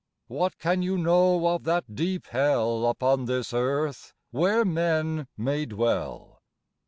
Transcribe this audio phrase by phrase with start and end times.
[0.25, 6.41] What can you know of that deep Hell Upon this Earth, where men may dwell.